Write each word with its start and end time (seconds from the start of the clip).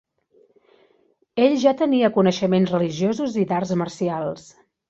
Ell 1.47 1.53
ja 1.65 1.75
tenia 1.83 2.11
coneixements 2.17 2.75
religiosos 2.77 3.39
i 3.43 3.47
d"arts 3.53 3.79
marcials. 3.83 4.53